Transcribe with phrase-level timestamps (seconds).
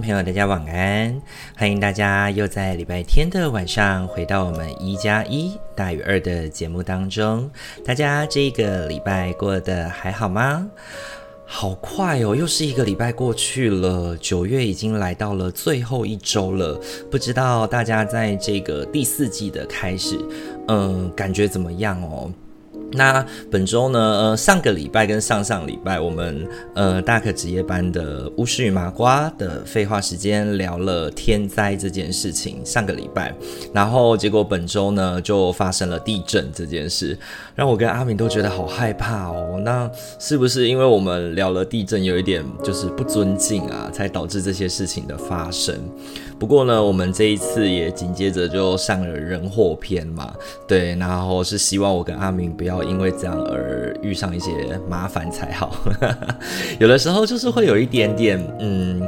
[0.00, 1.22] 朋友，大家晚安！
[1.56, 7.50] 欢迎大家又在礼拜天的晚上回到我们一加一大于二的节目当中。
[7.84, 10.66] 大家这个礼拜过得还好吗？
[11.44, 16.80] 好快哦，又是一个礼拜过去了，九月已经来到了最后一周了。
[17.10, 20.18] 不知道大家在这个第四季的开始，
[20.68, 22.30] 嗯，感觉怎么样哦？
[22.92, 23.98] 那本周呢？
[23.98, 32.64] 呃，上个礼拜跟上上礼拜，我们呃大可值夜班的巫师与麻瓜的废话时间聊了天灾这件事情。
[32.64, 33.34] 上个礼拜，
[33.72, 37.18] 然后结果本周呢就发生了地震这件事，
[37.54, 39.60] 让我跟阿明都觉得好害怕哦。
[39.64, 45.74] 那是不是因为我们聊了地震，有一点就是不尊敬啊，才导致这些事情的发生？
[46.38, 50.34] 不过呢，我们这一次也紧接着就上了人祸篇嘛，
[50.66, 55.74] 对，然后是希望我跟阿明不要因为这样而遇上一些麻烦才好。
[56.78, 59.02] 有的时候就是会有一点点，嗯，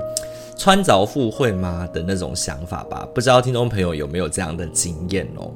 [0.57, 5.53] 穿凿附会吗的那种想法吧，不知道听众朋友有没有这样的经验哦？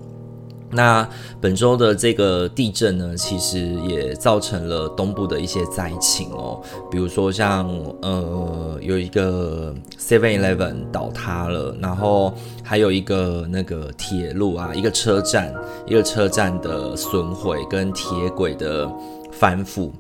[0.73, 1.07] 那
[1.41, 7.69] 本周的这个地震呢，其实也造成了东部的一些灾情哦，比如说像
[8.01, 15.55] 呃有一个 Seven Eleven 倒塌了，然后还有一个那个铁路啊，一个车站，
[15.87, 18.91] 一个车站的损毁跟铁轨的
[19.31, 19.91] 翻覆，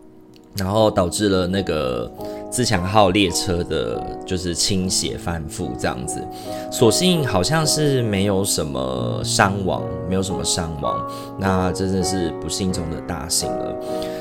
[0.56, 2.11] 然后导致了那个。
[2.53, 6.22] 自强号列车的就是倾斜翻覆这样子，
[6.70, 11.02] 所幸好像是没有什么伤亡，没有什么伤亡，
[11.39, 13.74] 那真的是不幸中的大幸了。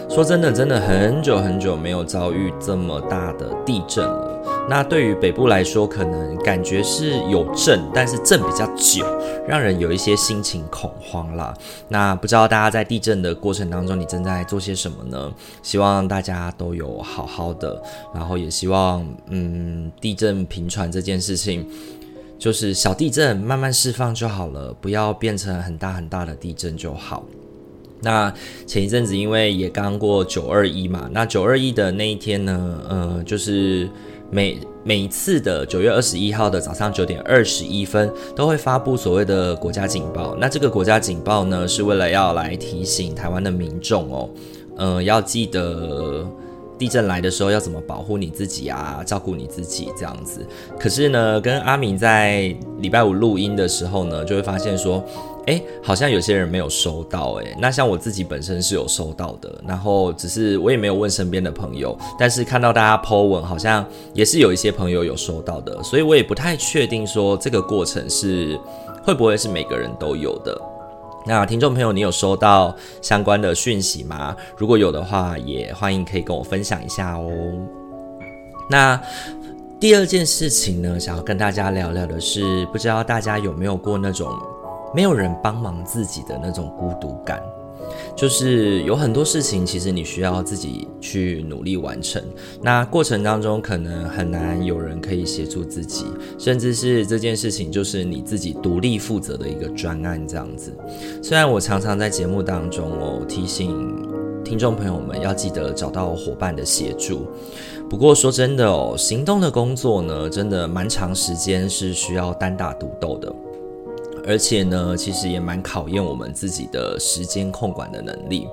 [0.09, 4.61] 说真的，真的很久很久没有遭遇这么大的地震了。
[4.70, 9.06] 那对于北部来说，可能感觉是有震，但是震比较久，
[9.46, 11.54] 让人有一些心情恐慌啦。
[11.90, 15.30] 那不知道大家在地震的过程当中，你正在做些什么呢？
[15.62, 17.82] 希望大家都有好好的，
[18.14, 21.68] 然后也希望，嗯，地震频传这件事情，
[22.40, 27.26] 就是小地震慢慢释放就好了，不要变成很大很大的地震就好。
[28.04, 28.34] 那
[28.66, 33.90] 前一阵子因为也刚过九二一嘛，那九二一的那一天呢，呃，就是。
[34.31, 40.36] 每每一次的九月二十一号的早上九点二十一分，都会发布所谓的国家警报。
[40.40, 44.30] 那这个国家警报呢，是为了要来提醒台湾的民众哦，
[44.78, 46.25] 嗯、要记得
[46.78, 50.40] 地震来的时候要怎么保护你自己啊，照顾你自己这样子。
[50.80, 55.03] 可是呢，跟阿敏在礼拜五录音的时候呢，就会发现说。
[55.47, 68.56] 哎，好像有些人没有收到哎，那像我自己本身是有收到的，然后只是我也没有问身边的朋友，但是看到大家 po 文，好像也是有一些朋友有收到的，所以我也不太确定说这个过程是
[69.03, 70.56] 会不会是每个人都有的。
[71.25, 74.35] 那听众朋友，你有收到相关的讯息吗？
[74.56, 77.31] 如果有的话，也欢迎可以跟我分享一下哦。
[78.69, 79.01] 那
[79.80, 84.31] 第二件事情呢，想要跟大家聊聊的是，不知道大家有没有过那种。
[84.94, 87.41] 没有人帮忙自己的那种孤独感，
[88.16, 92.22] 就是有很多事情，其实你需要自己去努力完成。
[92.62, 96.06] 那过程当中，可能很难有人可以协助自己，
[96.38, 100.75] 甚至是这件事情就是你自己独立负责的一个专案这样子。
[101.22, 103.96] 虽然我常常在节目当中哦提醒
[104.44, 107.28] 听众朋友们要记得找到伙伴的协助，
[107.90, 113.34] 不过说真的哦，行动的工作呢，真的蛮长时间是需要单打独斗的。
[114.28, 118.48] 而且呢，其实也蛮考验我们自己的时间控管的能力。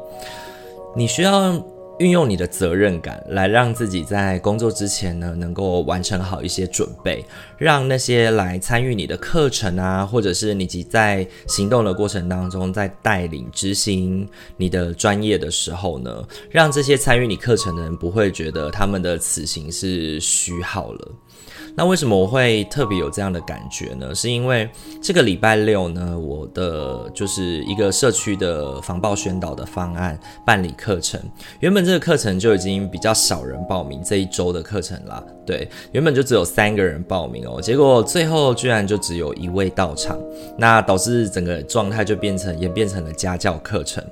[0.96, 1.52] 你需要
[1.98, 7.24] 运用你的责任感，来让自己在工作之前呢，能够完成好一些准备，
[7.56, 21.08] 让那些来参与你的课程啊，或者是你即在行动的过程当中，在带领执行你的专业的时候呢，让这些参与你课程的人不会觉得他们的此行是虚耗了。
[21.78, 24.12] 那为什么我会特别有这样的感觉呢？
[24.12, 24.68] 是因为
[25.00, 31.20] 这个礼拜六呢，我的就是一个社区的防爆宣导的方案办理课程。
[31.60, 35.22] 原本这个课程就已经比较少人报名这一周的课程啦。
[35.46, 40.18] 对，原本就只有三个人报名哦，结果最后居然就只有一位到场，
[40.58, 44.04] 那导致整个状态就变成演变成了家教课程。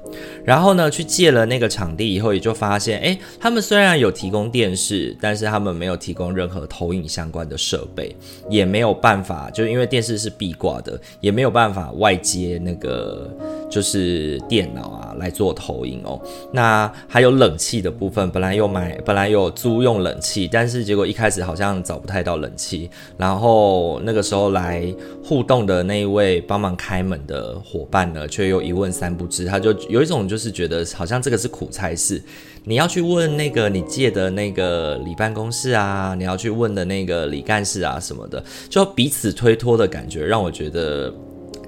[0.44, 8.14] 然后呢，去借了那个场地以后，也就发现，诶，他们虽然有提供电视，但是他们没有提供任何投影相关的设备，
[8.48, 13.28] 也没有办法，就因为电视是壁挂的，也没有办法外接那个
[13.68, 16.20] 就是电脑啊来做投影哦。
[16.52, 21.16] 那还有冷气的部分，本来有买，本来有租用冷气，但是结果一。
[21.16, 24.94] 开始好像找不太到冷气，然后那个时候来
[25.24, 32.22] 互动的那一位帮忙开门的伙伴呢，却又一问三不知，他就有一种就是觉得好像这个是苦差事，
[32.68, 41.14] 你要去问那个你借的那个李办公室啊，你要去问的那个李干事啊什么的，就彼此推脱的感觉，让我觉得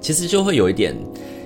[0.01, 0.95] 其实就会有一点。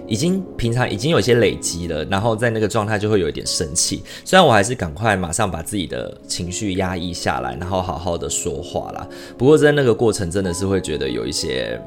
[0.06, 4.04] 已经平常已经有些累积了，然后在那个状态就会有一点生气。
[4.26, 9.08] 虽然我还是赶快马上把自己的情绪压抑下来，然后好好的说话啦。
[9.38, 11.80] 不过在那个过程真的是会觉得有一些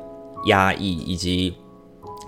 [0.46, 1.52] 压抑，以及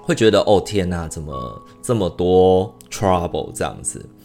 [0.02, 4.04] 会觉得哦天哪，怎么这么多 trouble 这样子。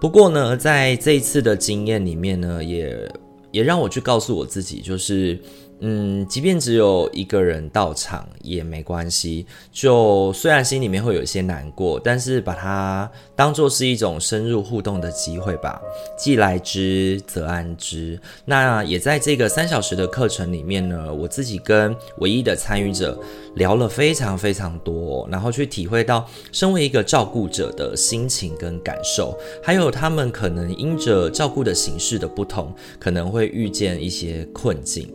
[0.00, 3.12] 不过呢，在这一次的经验里面呢，也
[3.50, 5.38] 也让我去告诉我自己，就是。
[5.82, 9.46] 嗯，即便只有一个人到场也没关系。
[9.72, 15.80] 就虽然心里面会有一些难过，但是把它当作是一种深入互动的机会吧。
[16.18, 18.20] 既来之则安之。
[18.44, 23.18] 那也在这个三小时的课程里面呢，我自己跟唯一的参与者
[23.54, 35.10] 聊了非常非常多，然后去体会到身为一个照顾者的心情跟感受，还有他们可能因着照顾的形式的不同，可能会遇见一些困境。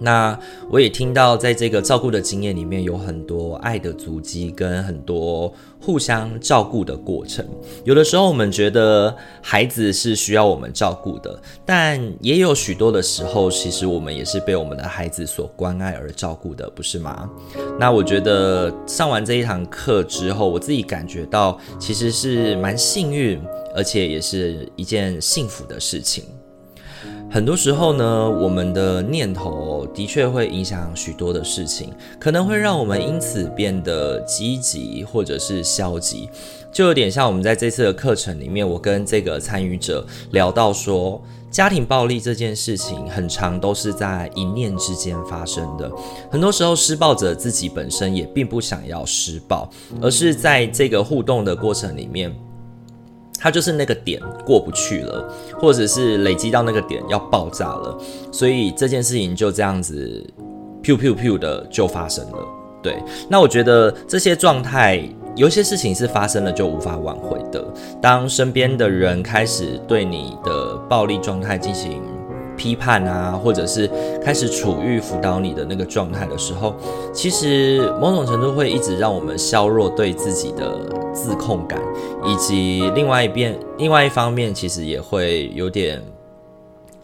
[0.00, 0.38] 那
[0.70, 7.44] 我也听到，在这个照顾的经验里面，有很多爱的足迹，跟很多互相照顾的过程。
[7.84, 17.28] 有的时候，我们觉得孩子是需要我们照顾的，但也有许多的时候，其实我们也是被我们的孩子所关爱而照顾的，不是吗？
[17.78, 23.40] 那我觉得上完这一堂课之后，我自己感觉到其实是蛮幸运，
[23.74, 26.24] 而且也是一件幸福的事情。
[27.30, 36.28] 很多时候呢，我们的念头的确会影响许多的事情，可能会让我们因此变得积极或者是消极，
[36.72, 45.90] 就有点像我们在这次的课程里面，我跟这个参与者聊到说，家庭暴力这件事情，很长都是在一念之间发生的。
[46.30, 49.68] 很多时候，施暴者自己本身也并不想要施暴，
[50.00, 52.34] 而是在这个互动的过程里面。
[53.38, 57.96] 它就是那个点过不去了，或者是累积到那个点要爆炸了，
[58.32, 60.22] 所以这件事情就这样子，
[60.82, 62.38] 噗噗噗的就发生了。
[62.82, 65.02] 对，那我觉得这些状态，
[65.34, 67.64] 有些事情是发生了就无法挽回的。
[68.00, 72.02] 当身边的人开始对你的暴力状态进行
[72.58, 73.88] 批判啊，或者是
[74.22, 76.74] 开始处于辅导你的那个状态的时候，
[77.14, 80.78] 其实某种程度会一直让我们削弱对自己的
[81.14, 81.80] 自控感，
[82.26, 86.02] 以及另外一边，另外一方面，其实也会有点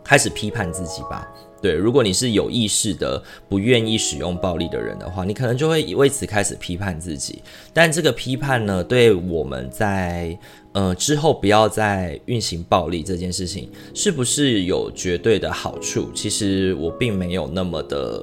[0.02, 1.26] 开始批判自己吧。
[1.64, 7.42] 对，如果你是有意识的不愿意使用暴力的人的话，你可能就会为此开始批判自己。
[7.72, 10.38] 但这个批判呢，对我们在
[10.72, 16.10] 呃之后不要再运行暴力这件事情，是不是有绝对的好处？
[16.14, 18.22] 其实我并没有那么的，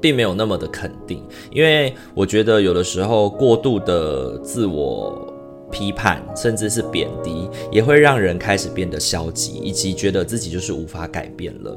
[0.00, 1.22] 并没有那么的肯定，
[1.52, 5.33] 因为我觉得有的时候过度的自我。
[5.74, 11.76] 批判甚至是贬低，也会让人开始变得消极，以及觉得自己就是无法改变了。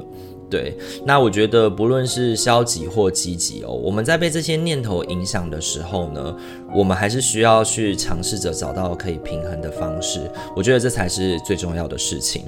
[0.50, 0.74] 对，
[1.04, 6.34] 那我觉得不论是消极或积极哦，我们在被这些念头影响的时候呢，
[6.74, 10.20] 我们还是需要去尝试着找到可以平衡的方式。
[10.56, 12.44] 我觉得这才是最重要的事情。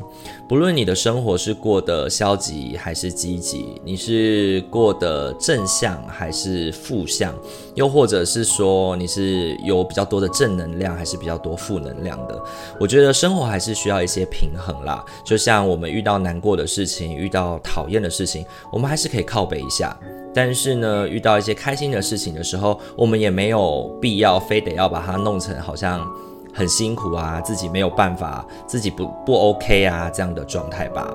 [0.48, 7.34] 不论你的生活是过得消极还是积极，你是过得正向还是负向，
[7.74, 12.42] 又或者是说你是有比较多的正能量还是比较多负能量的，
[12.80, 15.04] 我觉得生活还是需要一些平衡啦。
[15.24, 19.94] 就像我们遇到难过的事情，遇到讨厌的事情，我们还是可以靠北一下。
[20.32, 26.08] 但是呢，遇到一些开心的事情的时候，我们也没有必要非得要把它弄成好像
[26.54, 31.12] 很辛苦啊，自己没有办法，自己不不 OK 啊这样的状态吧。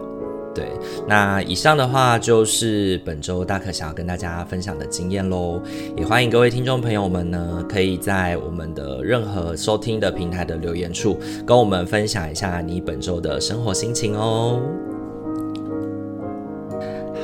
[0.53, 0.70] 对，
[1.05, 5.62] 那以上的话就是本周大可想要跟大家分享的经验喽。
[5.98, 14.62] 也欢迎各位听众朋友们呢，可以在我们的任何收听的平台的留言处，跟我们分享一下你本周的生活心情哦。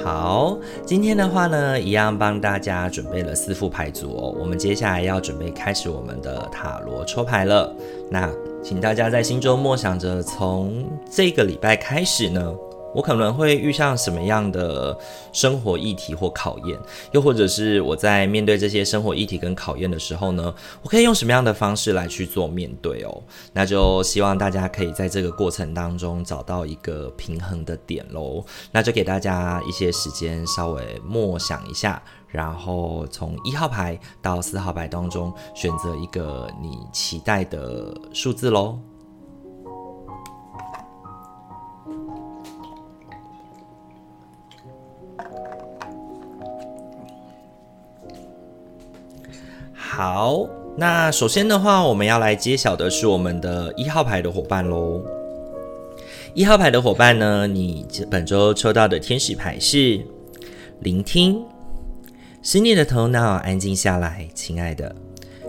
[0.03, 4.36] 好，今天的话呢，一样帮大家准备了四副牌组哦。
[4.39, 7.72] 我们接下来要准备开始我们的塔罗抽牌了。
[8.10, 8.27] 那
[8.63, 12.53] 请大家在心中默想着，从这个礼拜开始呢，
[12.93, 14.98] 我可能会遇上什么样的
[15.31, 16.79] 生活议题或考验，
[17.12, 23.24] 又或者是我在面对这些生活议题跟考验的时候呢，我可以用什么样的方式来去做面对哦？
[23.53, 28.43] 那就希望大家可以在这个过程当中找到一个平衡的点喽。
[28.71, 38.90] 那就给大家一些时间，稍微默想一下，然后从一号牌到四号牌当中选择一个你期待的数字喽。
[50.03, 55.00] 好，那首先的话，我们要来揭晓的是我们的一号牌的伙伴喽。
[56.34, 60.03] 一号牌的伙伴呢，你本周抽到的天使牌是
[60.79, 61.39] 聆听，
[62.41, 64.96] 使你的头脑安静下来，亲爱的，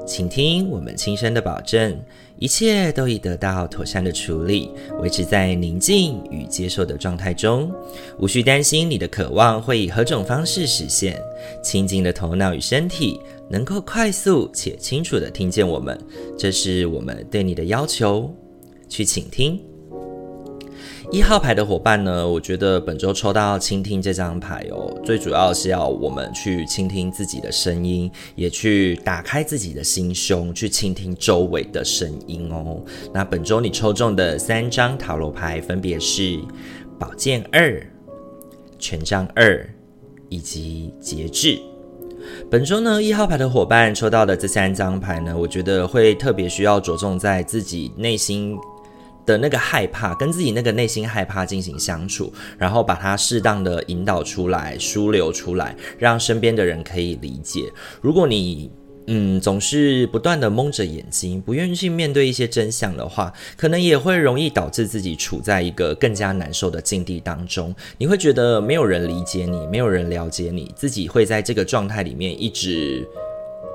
[0.07, 1.99] 请听我们轻声的保证。
[2.43, 4.69] 一切都已得到妥善的处理，
[5.01, 7.73] 维持在宁静与接受的状态中，
[8.19, 11.23] 无需担心你的渴望会以何种方式实现。
[11.63, 15.97] 清静的头脑与身体能够快速且清楚地听见我们，
[16.37, 18.29] 这是我们对你的要求。
[18.89, 19.61] 去倾听。
[21.13, 32.83] 一号牌的伙伴呢，我觉得本周抽到倾听这张牌哦，最主要是要我们去倾听自己的声音，也去打开自己的心胸，去倾听周围的声音哦。
[33.13, 36.41] 那本周你抽中的三张塔罗牌分别是
[36.99, 37.87] 宝剑二、
[38.79, 39.69] 权杖二
[40.31, 41.61] 以及节制。
[42.51, 48.57] 本周呢，一号牌的伙伴抽到的这三张牌呢，我觉得会特别需要着重在自己内心。
[49.25, 57.73] 的那个害怕，跟自己那个内心害怕进行相处，然后把它适当的引导出来、疏流出来，让身边的人可以理解。
[58.01, 58.71] 如果你
[59.09, 67.75] 嗯总是不断的蒙着眼睛，不愿意去面对一些真相的话，可能也会容易导致自己处在一个更加难受的境地当中。
[67.99, 73.05] 你会觉得没有人理解你，没有人了解你，自己会在这个状态里面一直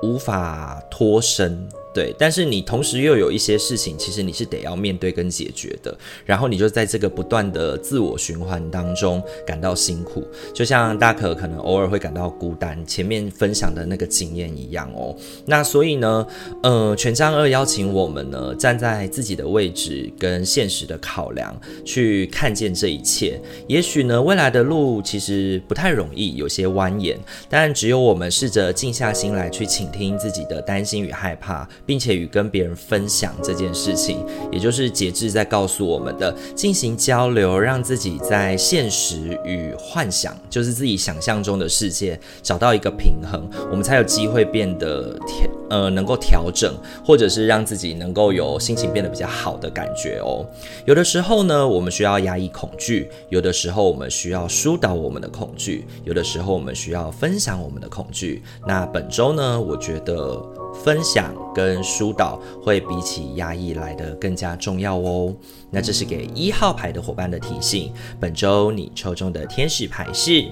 [0.02, 1.68] 无法脱身。
[1.98, 10.24] 对，但是你同时又有一些事情，其实你是得要面对跟解决的，然后你就在这个不断的自我循环当中感到辛苦，
[10.54, 15.12] 就像大可可能偶尔会感到孤单，前面分享的那个经验一样哦。
[15.44, 16.24] 那所以呢，
[16.62, 23.40] 呃，权杖二邀请我们呢，站在自己的位置跟现实的考量去看见这一切。
[23.66, 27.16] 也许呢，未来的路其实不太容易，有些蜿蜒，
[27.48, 31.68] 但只有我们试着静下心来去倾听自己的担心与害怕。
[31.88, 50.44] 并且与跟别人分享这件事情，也就是节制在告诉我们的，进行交流，让自己在现实与幻想，就是自己想象中的世界找到一个平衡，我们才有机会变得调呃能够调整，或者是让自己能够有心情变得比较好的感觉哦。
[50.84, 58.42] 有的时候呢，我们需要压抑恐惧；有的时候我们需要疏导我们的恐惧；有的时候我们需要分享我们的恐惧。
[58.66, 60.38] 那本周呢，我觉得。
[60.84, 65.34] 分享跟疏导会比起压抑来得更加重要哦。
[65.70, 67.92] 那这是给一号牌的伙伴的提醒。
[68.18, 70.44] 本周你抽中的天使牌是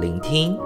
[0.00, 0.56] 聆听。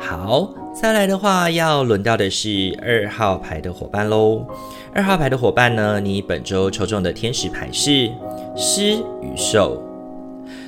[0.00, 4.44] 好，再来的话要轮到的是二号牌的伙伴喽。
[4.92, 8.10] 二号牌的伙伴呢，你本周抽中的天使牌是
[8.56, 9.80] 狮与兽。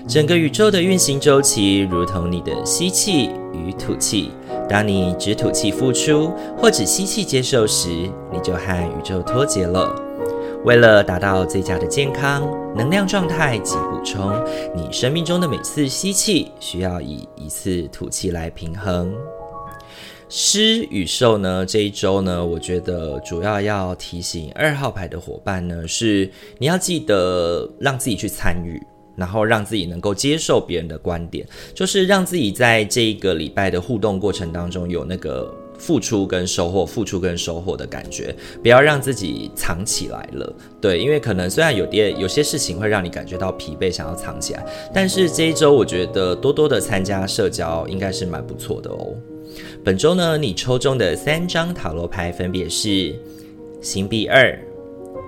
[0.06, 4.30] 整个宇宙的运行周期如同你的吸气与吐气。
[4.72, 7.90] 当你只吐气付出，或只吸气接受时，
[8.32, 9.94] 你就和宇宙脱节了。
[10.64, 14.32] 为了达到最佳的健康、能量状态及补充，
[14.74, 19.12] 你生命中的每次吸气需要以一次吐气来平衡。
[20.30, 28.82] 施与受呢，这一周呢，我觉得主要要提醒二号牌的伙伴呢，是你要记得让自己去参与。
[29.16, 40.54] 然后让自己能够接受别人的观点，就是让自己在这一个礼拜的互动过程当中有那个付出跟收获、付出跟收获的感觉，不要让自己藏起来了。
[40.80, 44.64] 对，因为可能虽然有点有些事情会让你感觉到疲惫，想要藏起来，
[44.94, 49.14] 但是这一周我觉得多多的参加社交应该是蛮不错的哦。
[49.84, 53.14] 本周呢，你抽中的三张塔罗牌分别是
[53.80, 54.58] 星币二、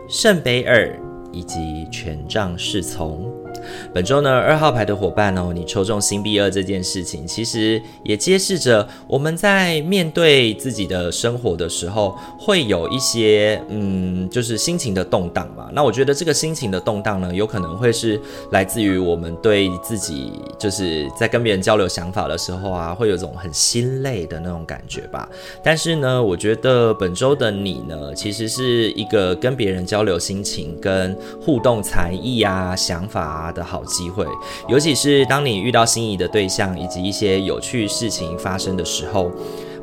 [0.08, 0.96] 圣杯二
[1.32, 3.43] 以及权杖侍从。
[3.92, 15.68] 本周呢，二号牌的伙伴哦，你抽中星币二这件事情，其实也揭示着我们在面对自己的生活的时候，会有一些嗯，就是心情的动荡嘛。
[15.72, 25.28] 那我觉得这个心情的动荡呢，有可能会是来自于我们对自己，就是在跟别人交流想法的时候啊，会有种很心累的那种感觉吧。
[25.62, 34.26] 但是呢，我觉得本周的你呢，其实是一个跟别人交流心情跟互动才艺啊、想法啊的好机会，
[34.68, 39.30] 尤其是当你遇到心仪的对象以及一些有趣事情发生的时候。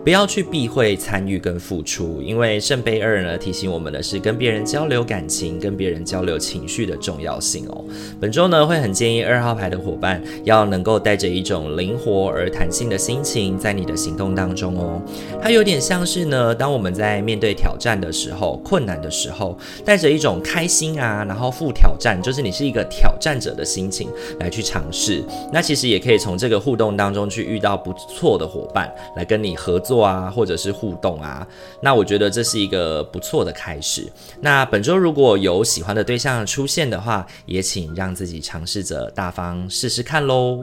[0.04, 7.86] 不要去避讳参与跟付出，因为圣杯二呢，提醒我们的是跟别人交流感情、跟别人交流情绪的重要性哦。
[8.20, 15.00] 本周呢，会很建议二号牌的伙伴要能够带着一种灵活而弹性的心情在你的行动当中哦。
[15.40, 19.56] 它有点像是呢，当我们在面对挑战的时候、困难的时候，
[19.86, 25.24] 带着一种开心啊，然后赴挑战，就是你是一个挑战者的心情来去尝试。
[25.54, 29.91] 那其实也可以从这个互动当中去遇到不错的伙伴来跟你合作。
[29.92, 31.46] 做啊，或者是互动啊，
[31.82, 34.10] 那我觉得这是一个不错的开始。
[34.40, 40.62] 那本周如果有喜欢的对象出现的话，也请让自己尝试着大方试试看喽。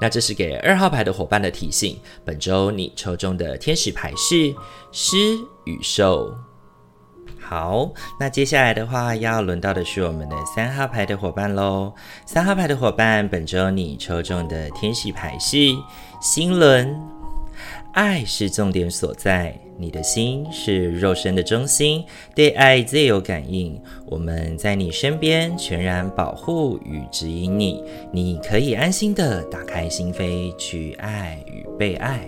[0.00, 1.98] 那这是给二号牌的伙伴的提醒。
[2.24, 4.54] 本周你抽中的天使牌是
[4.92, 5.16] 狮
[5.64, 6.32] 与兽。
[7.40, 11.92] 好，那接下来的话要轮到的是我们的三号牌的伙伴喽。
[12.24, 15.56] 三号牌的伙伴，本周你抽中的天使牌是
[16.20, 17.19] 星轮。
[17.92, 22.04] 爱是重点所在，你的心是肉身的中心，
[22.34, 23.80] 对爱最有感应。
[24.06, 27.82] 我们在你身边，全然保护与指引你，
[28.12, 32.20] 你可以安心的打开心扉，去爱与被爱。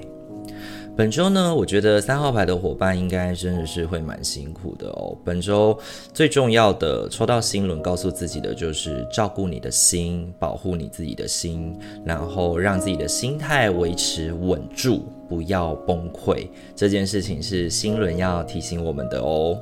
[0.95, 5.17] 本周呢，我觉得三号牌的伙伴应该真的是会蛮辛苦的哦。
[5.25, 5.77] 本周
[6.13, 16.47] 最重要的抽到心轮，告诉自己的就是照顾你的心，保护你自己的心，然后让自己的心态维持稳住，不要崩溃。
[16.77, 19.59] 这件事情是心轮要提醒我们的哦。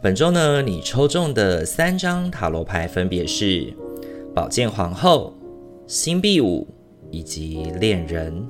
[0.00, 3.70] 本周呢，你抽中的三张塔罗牌分别是
[4.34, 5.34] 宝剑皇后、
[5.86, 6.66] 星币五
[7.10, 8.42] 以及恋人。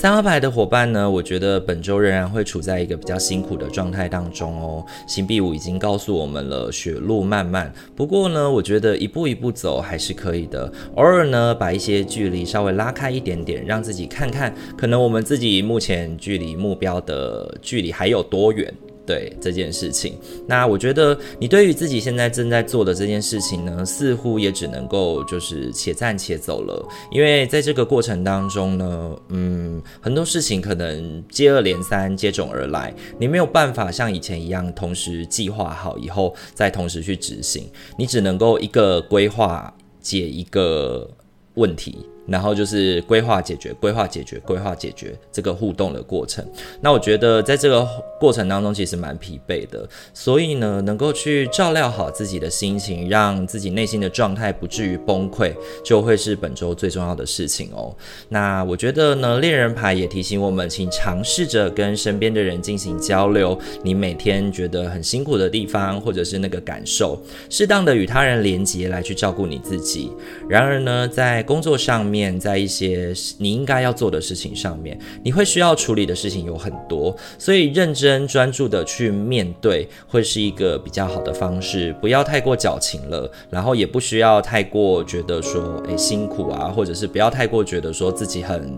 [0.00, 4.86] 三号牌的伙伴呢，我觉得本周仍然会处在一个比较辛苦的状态当中哦。
[5.08, 7.72] 星币五已经告诉我们了，雪路漫漫。
[7.96, 10.72] 不过呢，我觉得一步一步走还是可以的。
[10.94, 18.72] 偶尔呢，把一些距离稍微拉开一点点，让自己看看，可能我们自己目前距离目标的距离还有多远。
[19.08, 37.66] 对这件事情，那我觉得你对于自己现在正在做的这件事情呢，似乎也只能够就是且战且走了，因为在这个过程当中呢，嗯，很多事情可能接二连三接踵而来，你没有办法像以前一样同时计划好以后再同时去执行，
[37.96, 41.10] 你只能够一个规划解一个
[41.54, 42.06] 问题。
[42.28, 46.44] 然后就是规划解决，规划解决，规划解决这个互动的过程。
[46.80, 47.88] 那我觉得在这个
[48.20, 55.52] 过程当中其实蛮疲惫的，所以呢，能够去照料好自己的心情，让自己内心的状态不至于崩溃，
[55.84, 57.96] 就会是本周最重要的事情哦。
[58.28, 70.12] 那我觉得呢，恋人牌也提醒我们，请尝试着跟身边的人进行交流，你每天觉得很辛苦的地方，或者是那个感受，适当的与他人连接来去照顾你自己。
[70.48, 88.72] 然而呢，在工作上面，在一些你应该要做的事情上面，你会需要处理的事情有很多，所以认真专注的去面对会是一个比较好的方式，不要太过矫情了，然后也不需要太过觉得说，诶，辛苦啊，或者是不要太过觉得说自己很。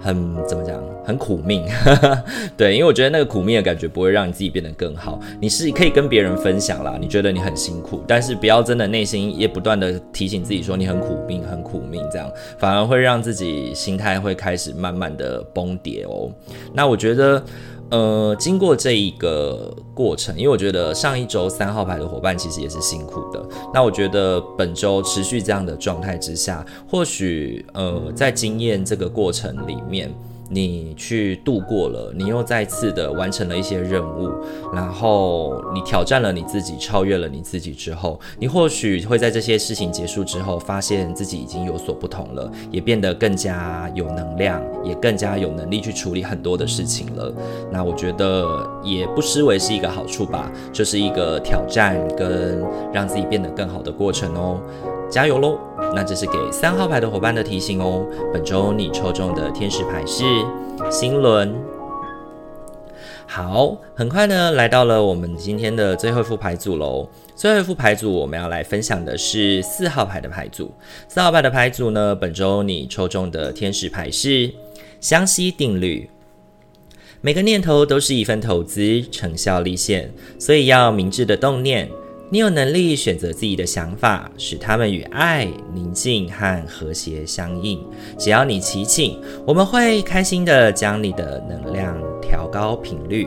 [0.00, 0.82] 很怎么讲？
[1.04, 1.64] 很苦命，
[2.56, 5.18] 对，因为我觉得那个苦命的感觉不会让你自己变得更好。
[5.40, 16.30] 你是可以跟别人分享啦，你觉得你很辛苦，但是不要真的内心也不断的提醒自己说你很苦命，很苦命，这样反而会让自己心态会开始慢慢的崩跌哦。
[16.72, 17.42] 那我觉得。
[17.90, 23.44] 呃，经过这一个过程，因为我觉得上一周三号牌的伙伴其实也是辛苦的。
[23.74, 30.12] 那我觉得本周持续这样的状态之下，或许呃，在经验这个过程里面。
[30.52, 34.28] 你去度过了，你又再次的完成了一些任务，
[34.74, 47.32] 然后你挑战了你自己，超越了你自己之后，你或许会在这些事情结束之后，发现自己已经有所不同了，也变得更加有能量，也更加有能力去处理很多的事情了。
[47.70, 52.60] 那我觉得也不失为是一个好处吧，就是一个挑战跟
[52.92, 54.60] 让自己变得更好的过程哦。
[55.10, 55.58] 加油喽！
[55.94, 58.06] 那这是给三号牌的伙伴的提醒哦。
[58.32, 60.24] 本周你抽中的天使牌是
[60.88, 61.52] 星轮。
[63.26, 67.08] 好，很快呢，来到了我们今天的最后一副牌组喽。
[67.34, 70.72] 最后一副牌组，我们要来分享的是四号牌的牌组。
[71.08, 74.52] 四号牌的牌组呢，本周你抽中的天使牌是
[75.00, 76.08] 相吸定律。
[77.20, 81.90] 每个念头都是一份投资，成效立现，所以要明智的动念。
[82.32, 87.84] 你有能力选择自己的想法，使他们与爱、宁静和和谐相应。
[88.16, 93.26] 只要你祈请，我们会开心的将你的能量调高频率。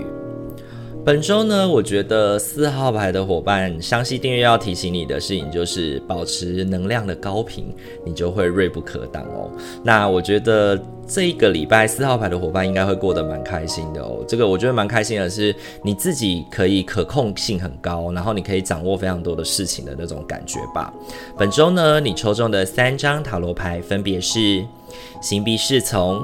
[1.05, 9.51] 本周呢，我觉得四号牌的伙伴，相吸定律要提醒你的事情就是保持能量的高频，你就会锐不可挡哦。
[9.83, 14.23] 那我觉得这一个礼拜四号牌的伙伴应该会过得蛮开心的哦。
[14.25, 20.93] 这个我觉得蛮开心的是，你自己可以可控性很高，然后你可以掌握非常多的事情的那种感觉吧。
[21.37, 24.65] 本周呢，你抽中的三张塔罗牌分别是
[25.21, 26.23] 星币侍从、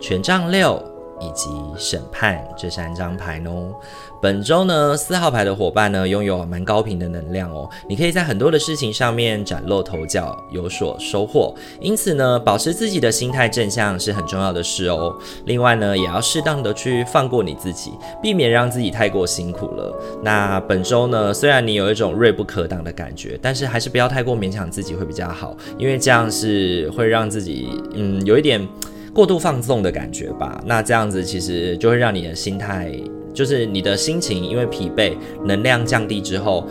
[0.00, 0.80] 权杖六。
[1.22, 3.72] 以及审判这三张牌哦。
[4.20, 7.68] 本周呢，四号牌的伙伴呢，拥有蛮高频的能量哦。
[7.88, 11.52] 你可以在很多的事情上面崭露头角，有所收获。
[11.80, 15.12] 因此呢，保持自己的心态正向是很重要的事哦。
[15.44, 19.92] 另外呢，也要适当的去放过你自己，避免让自己太过辛苦了。
[20.22, 28.66] 那本周呢，虽然你有一种锐不可挡的感觉，但是还是不要太过勉强自己会比较好，因为这样是会让自己嗯有一点。
[29.14, 32.92] 过度放纵的感觉吧，那这样子其实就会让你的心态，
[33.34, 36.66] 就是你的心情因为疲惫，能量降低之后。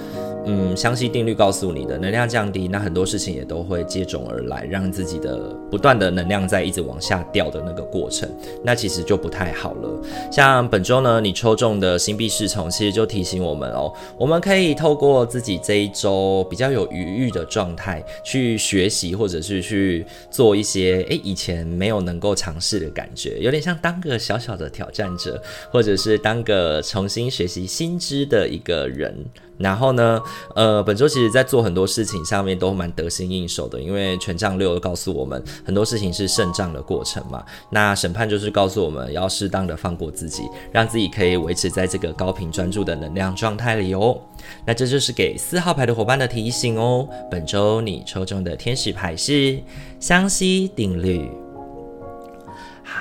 [0.46, 8.28] 嗯，相吸定律告诉你的能量降低，那很多事情也都会接踵而来，让自己的不断的能量在一直往下掉的那个过程，
[8.64, 10.02] 那其实就不太好了。
[10.32, 29.16] 像本周呢，你抽中的星币侍从，其实就提醒我们哦，我们可以透过自己这一周比较有余裕的状态去学习，或者是去做一些诶以前没有能够尝试的感觉，有点像当个小小的挑战者，或者是当个重新学习新知的一个人。
[29.62, 30.22] 然后呢，
[30.56, 37.44] 呃，本周其实在做很多事情上面都蛮得心应手的，因为权杖六告诉我们很多事情是胜仗的过程嘛。
[37.70, 44.20] 那审判就是告诉我们要适当的放过自己，让自己可以维持在这个高频专注的能量状态里哦。
[44.66, 47.08] 那这就是给四号牌的伙伴的提醒哦。
[47.30, 49.60] 本周你抽中的天使牌是
[50.00, 51.41] 相西定律。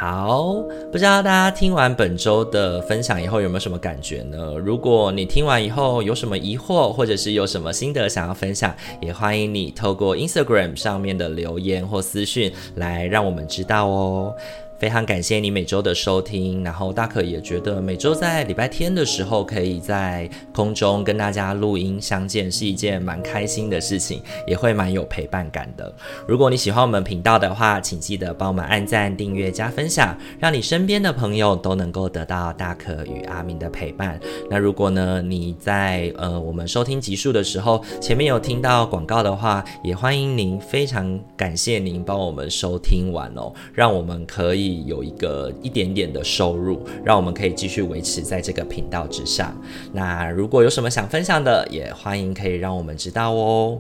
[0.01, 0.55] 好，
[0.91, 4.55] 不知道大家听完本周的分享以后有没有什么感觉呢？
[4.57, 14.35] 如果你听完以后有什么疑惑，或者是有什么心得想要分享，也欢迎你透过 Instagram 上面的留言或私讯来让我们知道哦。
[14.81, 25.95] 非常感谢你每周的收听，然后大可也觉得每周在礼拜天的时候可以在空中跟大家录音相见是一件蛮开心的事情，也会蛮有陪伴感的。
[26.27, 34.19] 如果你喜欢我们频道的话，请记得帮我们按赞、订阅、加分享，让你身边的朋友都能够得到大可与阿明的陪伴。
[34.49, 49.55] 那如果呢，你在呃我们收听集数的时候，前面有听到广告的话，也欢迎您，非常感谢您帮我们收听完哦，让我们可以有一个一点点的收入，让我们可以继续维持在这个频道之上。
[49.93, 53.79] 那如果有什么想分享的，也欢迎可以让我们知道哦。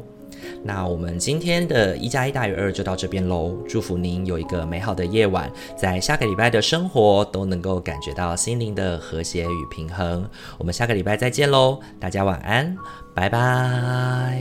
[0.63, 3.55] 那我们今天的一加一大于二就到这边喽。
[3.69, 10.27] 祝福您有一个美好的夜晚，在下个礼拜的生活都能够感觉到心灵的和谐与平衡。
[10.57, 12.75] 我们下个礼拜再见喽，大家晚安，
[13.15, 14.41] 拜拜。